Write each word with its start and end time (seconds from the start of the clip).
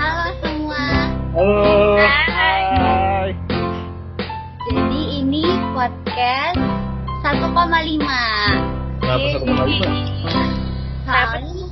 Halo 0.00 0.24
semua. 0.40 1.12
Halo. 1.36 2.00
Hai. 2.00 3.36
Jadi 4.72 5.20
ini 5.20 5.44
podcast 5.76 6.56
1,5. 7.20 7.44
Kenapa 9.04 9.26
satu 9.36 9.44
koma 9.44 9.68
lima? 9.68 9.92
Soalnya 11.04 11.68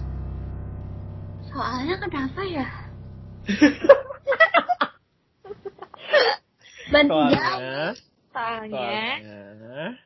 Soalnya 1.48 1.96
kenapa 1.96 2.40
ya? 2.44 2.68
Bantu 6.92 7.16
jawab. 7.32 7.96
Soalnya, 8.36 9.16
Soalnya, 9.16 9.96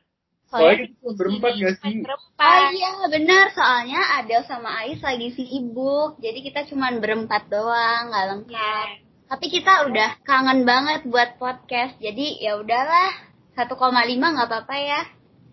soalnya, 0.47 0.87
cuma 0.99 1.11
berempat 1.15 1.51
gak 1.59 1.75
sih? 1.83 1.95
Oh 1.99 2.05
berempat. 2.07 2.61
iya 2.71 2.91
benar 3.11 3.45
soalnya 3.51 4.01
Adel 4.19 4.41
sama 4.47 4.69
Ais 4.83 5.01
lagi 5.03 5.29
sibuk 5.35 6.19
jadi 6.23 6.39
kita 6.39 6.59
cuman 6.71 7.03
berempat 7.03 7.51
doang 7.51 8.11
nggak 8.11 8.27
lengkap 8.31 8.87
tapi 9.27 9.45
kita 9.51 9.91
udah 9.91 10.09
kangen 10.23 10.63
banget 10.63 11.03
buat 11.07 11.35
podcast 11.35 11.99
jadi 11.99 12.39
ya 12.39 12.57
udahlah 12.57 13.11
1,5 13.59 13.67
nggak 13.75 14.47
apa-apa 14.47 14.77
ya 14.77 15.01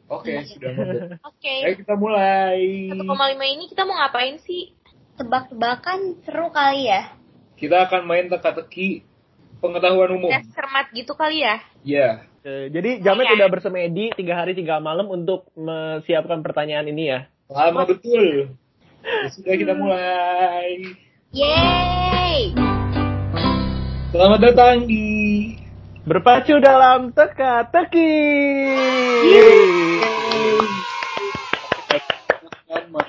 Oke, 0.04 0.36
sudah 0.44 0.68
Mabel. 0.76 1.16
Oke. 1.24 1.64
Ayo 1.64 1.80
kita 1.80 1.96
mulai. 1.96 2.92
1,5 2.92 3.08
ini 3.56 3.72
kita 3.72 3.88
mau 3.88 3.96
ngapain 3.96 4.36
sih? 4.44 4.76
tebak-tebakan 5.14 6.18
seru 6.26 6.50
kali 6.50 6.90
ya 6.90 7.14
Kita 7.54 7.86
akan 7.86 8.02
main 8.06 8.26
teka-teki 8.26 9.06
pengetahuan 9.64 10.10
umum. 10.20 10.28
Tes 10.28 10.44
cermat 10.52 10.86
gitu 10.92 11.16
kali 11.16 11.40
ya? 11.40 11.56
Ya. 11.80 12.08
Eh, 12.44 12.68
Jadi 12.68 13.00
Jamet 13.00 13.32
Iya. 13.32 13.34
udah 13.40 13.48
bersemedi 13.48 14.12
tiga 14.12 14.36
hari 14.36 14.52
tiga 14.52 14.76
malam 14.76 15.08
untuk 15.08 15.48
menyiapkan 15.56 16.44
pertanyaan 16.44 16.84
ini 16.84 17.08
ya. 17.08 17.20
Lama 17.48 17.88
betul. 17.88 18.52
Ya, 19.00 19.28
sudah 19.32 19.54
kita 19.56 19.72
mulai. 19.72 20.96
yeay 21.32 22.52
Selamat 24.12 24.40
datang 24.44 24.84
di 24.84 25.04
Berpacu 26.04 26.60
dalam 26.60 27.16
teka-teki. 27.16 28.12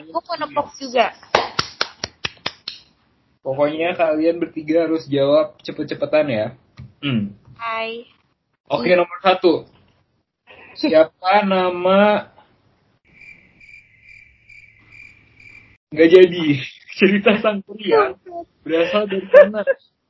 Gue 0.08 0.22
mau 0.23 0.36
nepok 0.40 0.67
juga. 0.80 1.12
Pokoknya 3.46 3.94
kalian 3.94 4.42
bertiga 4.42 4.90
harus 4.90 5.06
jawab 5.06 5.62
cepet-cepetan 5.62 6.26
ya. 6.34 6.48
Hmm. 6.98 7.38
Hai. 7.62 8.10
Oke, 8.66 8.90
nomor 8.98 9.22
satu. 9.22 9.70
Siapa 10.74 11.46
nama... 11.46 12.34
Nggak 15.94 16.10
jadi. 16.10 16.46
Cerita 16.98 17.38
sang 17.44 17.62
pria 17.62 18.18
berasal 18.66 19.06
dari 19.06 19.28
mana? 19.30 19.62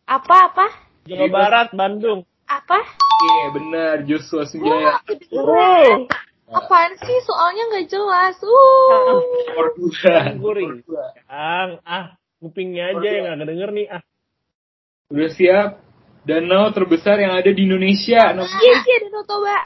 Apa-apa? 0.08 0.70
Jawa 1.04 1.28
Barat, 1.28 1.68
Bandung. 1.76 2.24
Apa? 2.48 2.78
Iya, 3.26 3.46
benar. 3.52 3.96
Joshua 4.08 4.46
Sunjaya. 4.48 5.02
Oh, 5.34 6.06
Apaan 6.46 6.94
sih? 7.02 7.18
Soalnya 7.26 7.64
nggak 7.74 7.88
jelas. 7.90 8.38
Uh. 8.38 9.18
Nomor 9.50 9.68
dua. 9.76 10.16
Guring. 10.38 10.72
Nomor 10.78 10.86
dua. 10.86 11.06
Ang, 11.26 11.70
ah, 11.84 12.14
kupingnya 12.46 12.94
aja 12.94 13.10
yang 13.10 13.26
nggak 13.34 13.50
denger 13.50 13.70
nih. 13.74 13.86
Ah, 13.90 14.02
Udah 15.10 15.30
siap? 15.30 15.70
Danau 16.26 16.70
terbesar 16.70 17.18
yang 17.18 17.34
ada 17.34 17.50
di 17.50 17.62
Indonesia. 17.62 18.34
Nomor- 18.34 18.50
Iya 18.50 18.74
sih 18.82 18.94
ada 18.98 19.08
Totoba. 19.14 19.58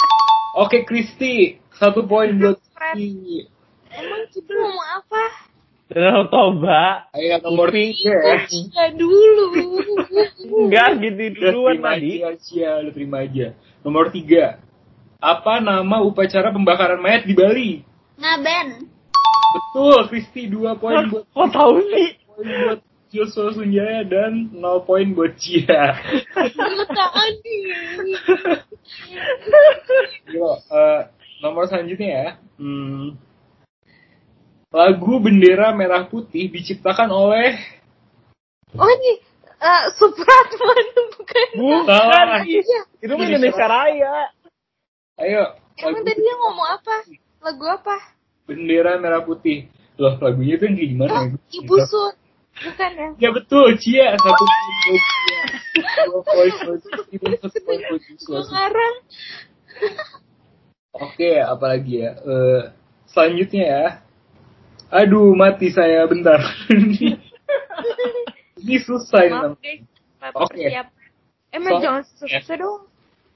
Oke, 0.60 0.84
Kristi. 0.84 1.56
Satu 1.72 2.04
poin 2.04 2.36
buat. 2.36 2.60
Kristi. 2.76 3.48
Emang 3.90 4.28
kita 4.28 4.52
ngomong 4.52 4.88
apa? 5.00 5.24
Danau 5.90 6.28
Toba. 6.28 7.10
Ayo, 7.16 7.40
nomor 7.42 7.72
tiga 7.72 8.14
ya. 8.14 8.86
Dulu. 8.94 9.46
Enggak 10.68 10.90
gitu 11.00 11.24
duluan 11.34 11.80
terima 11.80 11.90
tadi. 11.96 12.12
aja. 12.22 12.68
Udah 12.84 12.94
terima 12.94 13.18
aja. 13.24 13.48
Nomor 13.82 14.06
tiga. 14.12 14.60
Apa 15.18 15.60
nama 15.60 16.00
upacara 16.00 16.52
pembakaran 16.52 17.00
mayat 17.00 17.24
di 17.24 17.34
Bali? 17.36 17.72
ngaben 18.20 18.84
Betul, 19.50 20.12
Kristi. 20.12 20.46
Dua 20.46 20.76
poin 20.76 21.08
buat 21.08 21.24
Kok 21.26 21.50
tahu 21.50 21.74
sih? 21.90 22.20
Poin 22.40 22.56
buat 22.64 22.80
Joshua 23.12 23.52
Sunjaya 23.52 24.08
dan 24.08 24.48
0 24.56 24.88
poin 24.88 25.08
buat 25.12 25.36
Cia. 25.36 26.00
Yo, 30.32 30.50
eh, 30.56 31.00
nomor 31.44 31.68
selanjutnya 31.68 32.08
ya. 32.08 32.28
Hmm. 32.56 33.20
Lagu 34.72 35.20
Bendera 35.20 35.76
Merah 35.76 36.08
Putih 36.08 36.48
diciptakan 36.48 37.10
oleh 37.10 37.58
Oh 38.78 38.86
ini 38.86 39.18
eh 39.60 39.84
Supratman 39.98 40.86
bukan? 41.18 41.48
Bukan. 41.58 42.40
Ih. 42.46 42.62
Itu 43.02 43.18
mah 43.18 43.26
Indonesia 43.26 43.66
Raya. 43.66 44.30
Ayo, 45.20 45.44
Emang 45.76 46.00
lagu 46.00 46.08
tadi 46.08 46.22
dia 46.24 46.36
ngomong 46.38 46.68
apa? 46.70 46.96
Lagu 47.44 47.66
apa? 47.68 47.96
Bendera 48.48 48.96
Merah 49.02 49.26
Putih. 49.26 49.68
Loh, 50.00 50.16
lagunya 50.24 50.56
itu 50.56 50.64
yang 50.64 50.78
gimana? 50.80 51.12
Oh, 51.12 51.24
ya? 51.28 51.36
Ibu 51.60 51.76
Sun. 51.84 52.16
Bukan 52.60 52.92
ya? 52.92 53.10
Ya 53.18 53.30
betul, 53.32 53.68
Cia. 53.80 54.20
Satu 54.20 54.44
poin 54.44 54.76
Cia. 54.84 55.44
Dua 56.06 56.22
poin 56.24 56.52
satu 56.60 57.60
poin 57.64 57.80
ngarang. 58.52 58.96
Oke, 60.92 61.32
apalagi 61.40 62.04
ya? 62.04 62.12
Eh, 62.20 62.62
selanjutnya 63.08 63.64
ya. 63.64 63.86
Aduh, 64.90 65.38
mati 65.38 65.70
saya 65.70 66.02
bentar. 66.10 66.42
Ini 68.60 68.76
susah 68.84 69.22
ini. 69.24 69.88
Oke. 70.36 70.68
Siap. 70.68 70.88
Emang 71.50 71.72
So- 71.78 71.82
jangan 71.82 72.04
susah 72.06 72.56
dong. 72.60 72.82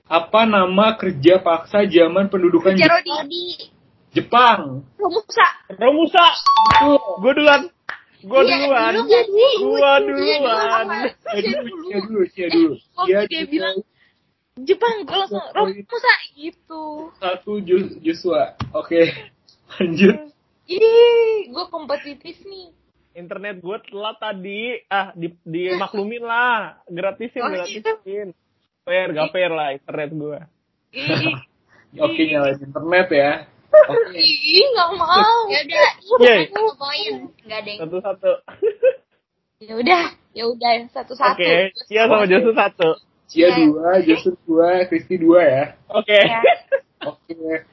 Apa 0.03 0.43
nama 0.43 0.99
kerja 0.99 1.39
paksa 1.39 1.87
zaman 1.87 2.27
pendudukan 2.27 2.75
Kerja 2.75 2.85
Jep- 2.85 2.91
Rodi. 2.91 3.11
Rodi 3.15 3.45
Jepang? 4.13 4.83
Romusa. 4.99 5.47
Romusa. 5.73 6.25
Betul. 6.27 6.99
Gue 7.23 7.31
duluan. 7.33 7.61
Gue 8.23 8.39
Iya, 8.41 8.55
duluan. 8.57 8.91
dulu. 8.95 9.07
Gua 9.59 9.91
Iya, 9.93 9.97
duluan. 9.99 10.85
Dulu, 10.85 11.59
Cia 11.83 11.99
dulu, 11.99 12.21
Cia 12.29 12.47
dulu. 12.47 12.73
Waktu 12.95 13.09
Cia 13.09 13.21
dia 13.21 13.41
dulu. 13.41 13.51
bilang 13.51 13.77
Jepang, 14.55 14.95
gue 15.01 15.17
langsung 15.17 15.41
Romusa 15.49 16.13
gitu. 16.33 16.83
satu 17.17 17.57
Jo- 17.59 17.97
Joshua. 17.99 18.53
Oke, 18.71 19.01
lanjut. 19.73 20.29
Ih, 20.63 21.49
gue 21.49 21.65
kompetitif 21.67 22.37
nih. 22.43 22.69
Internet 23.13 23.59
gue 23.59 23.77
telat 23.83 24.17
tadi. 24.17 24.77
Ah, 24.87 25.09
di 25.11 25.33
dimaklumin 25.43 26.21
lah. 26.21 26.79
Gratisin, 26.85 27.41
Oh, 27.41 27.49
iya. 27.49 27.65
gratisin. 27.65 28.27
Fair, 28.83 29.07
gak 29.09 29.31
fair 29.31 29.49
lah 29.49 29.71
internet 29.71 30.09
gue. 30.11 30.39
Oke, 32.03 32.21
nyalain 32.23 32.57
internet 32.57 33.07
ya. 33.09 33.31
Oke. 33.73 34.21
ih, 34.21 34.65
nggak 34.73 34.89
mau. 34.95 35.37
ya 35.49 35.59
udah 35.65 35.87
satu 36.49 36.73
poin 36.77 37.11
nggak 37.43 37.59
ada 37.59 37.69
yang 37.69 37.81
Satu-satu. 37.87 38.31
Ya 39.63 39.79
udah, 39.79 40.03
ya 40.35 40.43
udah 40.43 40.91
satu-satu. 40.91 41.39
Oke, 41.39 41.71
Cia 41.87 42.03
sama 42.03 42.27
Josu 42.27 42.51
satu. 42.51 42.99
Cia 43.31 43.47
Iya. 43.47 43.55
dua, 43.63 43.89
Joshua 44.03 44.35
dua, 44.43 44.69
Kristi 44.91 45.15
dua 45.15 45.41
ya. 45.47 45.65
Oke. 45.87 46.19
Ya. 46.19 46.41
Oke. 47.15 47.63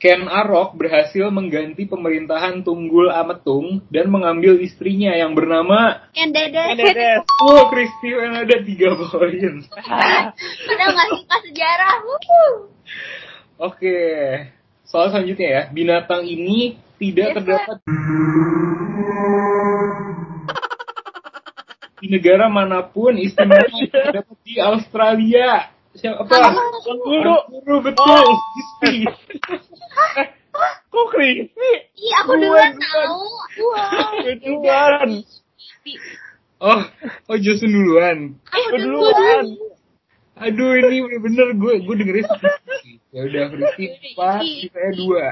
Ken 0.00 0.24
Arok 0.30 0.80
berhasil 0.80 1.28
mengganti 1.28 1.84
pemerintahan 1.84 2.64
Tunggul 2.64 3.12
Ametung 3.12 3.84
dan 3.92 4.08
mengambil 4.08 4.56
istrinya 4.56 5.12
yang 5.12 5.36
bernama 5.36 6.08
dede 6.16 6.56
Dedes. 6.72 7.20
Oh, 7.44 7.68
Kristi 7.68 8.08
yang 8.08 8.32
ada 8.32 8.56
tiga 8.64 8.96
poin. 8.96 9.60
padahal 10.70 10.90
nggak 10.96 11.08
suka 11.20 11.36
sejarah. 11.50 11.94
Oke. 13.60 14.00
Soal 14.90 15.14
selanjutnya 15.14 15.48
ya, 15.48 15.62
binatang 15.70 16.26
ini 16.26 16.74
tidak 16.98 17.30
Yes, 17.30 17.34
terdapat 17.38 17.76
di 22.00 22.06
negara 22.10 22.50
mana 22.50 22.82
pun 22.82 23.14
istimewa 23.14 23.70
terdapat 23.94 24.36
di 24.42 24.58
Australia. 24.58 25.70
Siapa? 25.94 26.26
Guru. 27.06 27.36
Guru 27.54 27.76
betul. 27.86 28.26
Kristi. 28.34 29.06
Kok 30.90 31.06
Kristi? 31.14 31.72
Ih, 31.94 32.12
aku 32.26 32.32
duluan 32.34 32.74
tahu. 32.74 33.22
Gue 34.26 34.34
duluan. 34.42 35.08
Oh, 36.58 36.82
oh 37.30 37.38
Josun 37.38 37.70
duluan. 37.70 38.18
Aku 38.50 38.74
duluan. 38.74 39.44
Aduh 40.40 40.72
ini 40.72 41.04
bener-bener 41.04 41.48
gue 41.52 41.74
gue 41.84 41.94
dengerin. 41.94 42.26
Ya 43.10 43.26
udah 43.26 43.44
Kristi 43.50 43.84
empat, 43.90 44.42
saya 44.70 44.90
dua. 44.94 45.26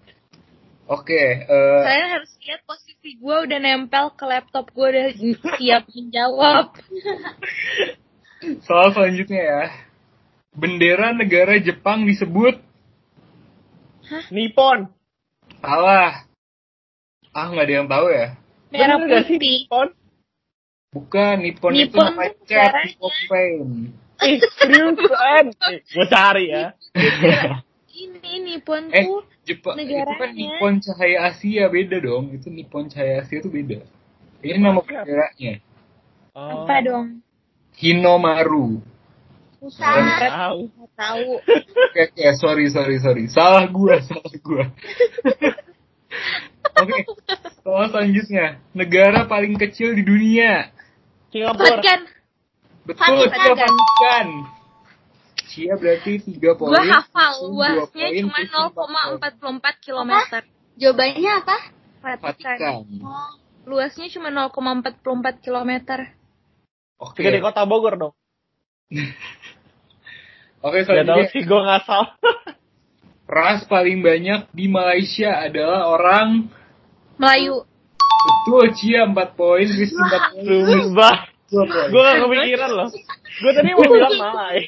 Oke, 0.96 1.44
eh, 1.44 1.82
Kalian 1.84 2.08
harus 2.16 2.32
lihat 2.40 2.64
posisi 2.64 3.20
gue 3.20 3.36
udah 3.44 3.58
nempel 3.60 4.08
ke 4.16 4.24
laptop 4.24 4.72
gue 4.72 4.88
udah 4.88 5.08
siap 5.60 5.84
menjawab. 5.92 6.72
soal 8.66 8.96
selanjutnya 8.96 9.42
ya. 9.44 9.64
Bendera 10.56 11.12
negara 11.12 11.60
Jepang 11.60 12.08
disebut 12.08 12.56
Nippon. 14.32 14.88
salah. 15.60 16.24
Ah, 17.36 17.52
nggak 17.52 17.68
ada 17.68 17.74
yang 17.84 17.88
tahu 17.92 18.06
ya? 18.08 18.26
Merah 18.72 18.96
putih. 18.96 19.36
Nippon? 19.36 19.88
Bukan, 20.88 21.34
Nippon, 21.44 21.72
itu 21.76 21.92
Nippon 21.92 22.00
nama 22.00 22.22
tuh 22.32 22.44
cat. 22.48 22.72
Nippon. 22.88 23.92
Ih, 24.18 24.38
seriusan? 24.58 25.46
Eh, 25.54 25.78
gue 25.86 26.06
cari 26.10 26.44
ya. 26.50 26.74
Ini 27.98 28.32
Nippon 28.46 28.90
Eh, 28.94 29.06
tuh 29.06 29.22
Jepang, 29.42 29.74
itu 29.78 29.90
kan 29.90 30.06
negaranya. 30.06 30.34
Nippon 30.34 30.74
Cahaya 30.82 31.18
Asia, 31.30 31.64
beda 31.66 31.96
dong. 31.98 32.30
Itu 32.34 32.50
Nippon 32.50 32.86
Cahaya 32.90 33.22
Asia 33.22 33.38
itu 33.42 33.50
beda. 33.50 33.82
Ini 34.42 34.58
nama 34.58 34.78
negaranya. 34.82 35.62
Oh, 36.34 36.62
apa 36.66 36.74
dong? 36.82 37.06
Hinomaru. 37.78 38.78
Nggak 39.58 40.30
tahu. 40.30 40.60
Tahu. 40.94 41.30
Oke, 41.42 42.02
oke, 42.10 42.26
sorry, 42.38 42.66
sorry, 42.70 42.96
sorry. 43.02 43.24
Salah 43.30 43.66
gua, 43.70 43.98
salah 44.02 44.34
gua. 44.42 44.64
Oke, 46.78 46.98
soal 47.66 47.90
selanjutnya. 47.90 48.62
Negara 48.70 49.26
paling 49.26 49.58
kecil 49.58 49.98
di 49.98 50.06
dunia. 50.06 50.70
Singapura. 51.34 51.82
Betul, 52.88 53.28
Vatikan. 53.28 53.36
Cia 53.36 53.68
Vatikan. 53.68 54.28
Cia 55.48 55.74
berarti 55.76 56.12
3 56.24 56.56
poin. 56.56 56.72
Gua 56.72 56.84
hafal 56.88 57.32
luasnya 57.52 58.08
cuma 58.24 58.38
Susun 58.48 58.88
empat 59.20 59.32
poin. 59.36 59.68
0,44 59.76 59.84
km. 59.84 60.12
Jawabannya 60.80 61.32
apa? 61.44 61.56
Vatikan. 62.00 62.88
Oh, 63.04 63.30
Luasnya 63.68 64.08
cuma 64.08 64.32
0,44 64.32 65.44
km. 65.44 65.72
Oke. 66.96 67.20
Segede 67.20 67.44
kota 67.44 67.68
Bogor 67.68 68.00
dong. 68.00 68.14
Oke, 70.64 70.82
Gak 70.82 70.90
tau 70.90 70.96
selanjutnya. 70.96 71.30
sih, 71.30 71.42
gue 71.44 71.60
ngasal. 71.60 72.02
Ras 73.36 73.68
paling 73.68 74.00
banyak 74.00 74.48
di 74.56 74.72
Malaysia 74.72 75.36
adalah 75.36 75.92
orang 75.92 76.48
Melayu. 77.20 77.62
Betul, 78.18 78.72
Cia 78.74 79.04
4 79.04 79.14
poin, 79.36 79.68
Rizky 79.68 79.94
4 79.94 80.32
poin, 80.32 80.64
Sumpah. 80.66 81.37
2 81.48 81.64
poin. 81.64 81.88
Gue 81.88 82.00
gak 82.04 82.16
kepikiran 82.22 82.70
loh. 82.72 82.88
Gue 83.40 83.52
tadi 83.56 83.68
mau 83.72 83.84
bilang 83.88 84.16
Malai. 84.16 84.60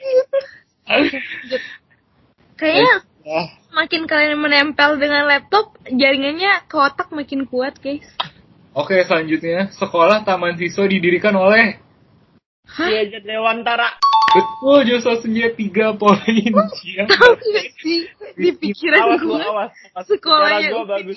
Kayaknya 2.57 2.95
Ah, 3.21 3.53
makin 3.77 4.09
kalian 4.09 4.41
menempel 4.41 4.97
dengan 4.97 5.29
laptop, 5.29 5.77
jaringannya 5.85 6.65
ke 6.65 6.77
otak 6.81 7.13
makin 7.13 7.45
kuat, 7.45 7.77
guys. 7.77 8.09
Oke, 8.73 8.97
selanjutnya. 9.05 9.69
Sekolah 9.77 10.25
taman 10.25 10.57
siswa 10.57 10.89
didirikan 10.89 11.37
oleh 11.37 11.77
jadi 12.81 13.21
Dewantara. 13.21 14.01
Betul, 14.31 14.87
Joshua 14.87 15.19
Senja 15.21 15.53
3 15.53 16.01
poin. 16.01 16.17
Tahu 17.13 17.33
gak 17.35 17.69
sih? 17.83 18.09
Di 18.41 18.51
pikiran 18.57 19.21
gue, 19.21 19.43
sekolahnya 20.07 20.69
Upin 20.81 20.87
bagus. 20.89 21.17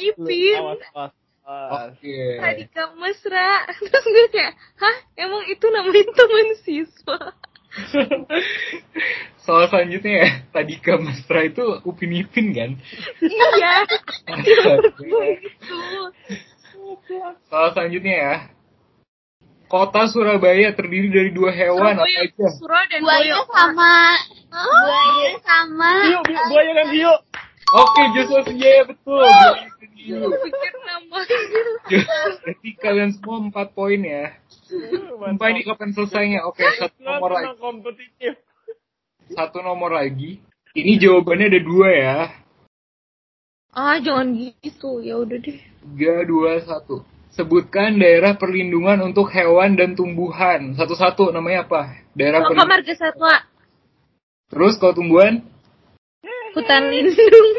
Awas, 0.59 0.81
awas. 0.91 1.11
Oke. 1.43 2.39
Radika 2.39 2.95
Mesra. 2.95 3.67
Terus 3.83 4.05
gue 4.07 4.27
kayak, 4.31 4.55
hah? 4.79 4.95
Emang 5.19 5.43
itu 5.51 5.65
namanya 5.67 6.03
teman 6.15 6.47
siswa? 6.63 7.19
Soal 9.43 9.67
selanjutnya 9.67 10.13
ya, 10.23 10.29
tadi 10.55 10.79
ke 10.79 10.93
Mesra 11.01 11.43
itu 11.43 11.83
Upin 11.83 12.15
Ipin 12.15 12.53
kan? 12.55 12.71
iya. 13.19 13.73
Itu. 15.43 15.79
Soal 17.49 17.73
selanjutnya 17.75 18.15
ya. 18.15 18.35
Kota 19.67 20.05
Surabaya 20.05 20.69
terdiri 20.77 21.09
dari 21.09 21.31
dua 21.33 21.49
hewan 21.49 21.97
apa 21.97 22.05
Surabaya, 22.05 22.29
aja? 22.29 22.47
Suro 22.61 22.77
dan 22.93 23.01
buaya 23.01 23.41
sama 23.49 23.95
buaya 24.53 25.29
sama 25.41 25.91
Hiu, 26.13 26.21
buaya 26.29 26.71
kan 26.77 26.87
hiu. 26.93 27.13
Oke, 27.73 28.01
Joshua 28.13 28.45
Senjaya 28.45 28.85
betul. 28.85 29.25
Buaya 29.25 29.65
itu 29.65 29.85
hiu. 29.97 30.29
Berarti 31.13 32.69
kalian 32.81 33.11
semua 33.13 33.37
4 33.39 33.77
poin 33.77 34.01
ya. 34.01 34.33
Sampai 35.21 35.53
ini 35.53 35.61
kapan 35.63 35.93
selesainya? 35.93 36.39
Oke, 36.49 36.65
satu 36.77 36.99
nomor 37.05 37.29
lagi. 37.37 37.53
Kompetitif. 37.61 38.33
Satu 39.29 39.57
nomor 39.61 39.91
lagi. 39.93 40.41
Ini 40.73 40.97
jawabannya 40.97 41.53
ada 41.53 41.61
dua 41.61 41.89
ya. 41.93 42.17
Ah, 43.73 43.97
jangan 44.01 44.33
gitu. 44.61 45.01
Ya 45.01 45.17
udah 45.21 45.37
deh. 45.37 45.57
Tiga, 45.61 46.25
dua, 46.25 46.61
satu. 46.65 47.05
Sebutkan 47.33 47.97
daerah 47.97 48.37
perlindungan 48.37 49.01
untuk 49.01 49.29
hewan 49.33 49.73
dan 49.73 49.97
tumbuhan. 49.97 50.77
Satu-satu 50.77 51.33
namanya 51.33 51.65
apa? 51.65 51.97
Daerah 52.13 52.45
perlindungan. 52.45 52.69
Marga 52.69 52.93
Satwa, 52.93 53.35
Terus 54.53 54.77
kalau 54.77 54.93
tumbuhan? 54.93 55.41
hutan 56.53 56.93
lindung, 56.93 57.17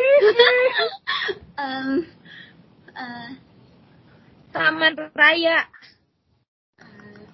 em, 1.59 2.07
eh, 2.07 2.14
taman 4.75 4.95
raya, 5.15 5.59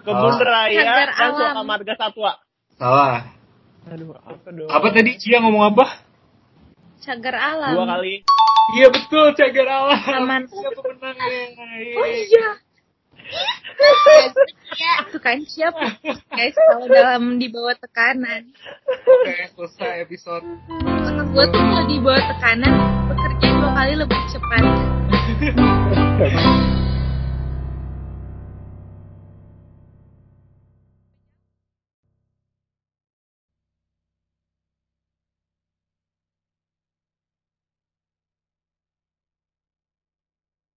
Kebun 0.00 0.32
Oh. 0.32 0.40
raya 0.40 0.76
Cagar 0.76 1.08
dan 1.08 1.16
alam. 1.24 1.36
suaka 1.36 1.62
marga 1.64 1.94
satwa. 1.96 2.32
Salah. 2.76 3.24
Aduh, 3.88 4.12
apa 4.14 4.48
dong? 4.50 4.68
Apa 4.68 4.86
tadi 4.92 5.16
Cia 5.16 5.40
ngomong 5.40 5.72
apa? 5.72 5.84
cagar 7.00 7.32
alam. 7.32 7.72
Dua 7.72 7.88
kali. 7.88 8.20
Iya 8.76 8.92
betul, 8.92 9.32
cagar 9.32 9.66
alam. 9.66 9.96
Taman. 9.98 10.42
Siapa 10.46 10.80
pemenangnya? 10.84 11.96
Oh 11.96 12.06
iya. 12.06 12.48
ya 14.76 14.92
Itu 15.06 15.16
kan 15.16 15.40
siap 15.46 15.72
guys 16.28 16.52
kalau 16.52 16.84
dalam 16.86 17.40
di 17.40 17.48
bawah 17.48 17.72
tekanan. 17.74 18.52
Oke, 18.84 19.48
selesai 19.54 20.04
episode. 20.04 20.44
Otak 20.68 21.26
gue 21.30 21.44
tuh 21.46 21.60
kalau 21.60 21.84
di 21.88 21.96
bawah 22.00 22.20
tekanan 22.20 22.72
bekerja 23.08 23.46
dua 23.48 23.70
kali 23.72 23.92
lebih 23.96 24.20
cepat. 24.28 24.64